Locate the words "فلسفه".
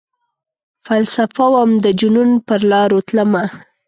0.85-1.45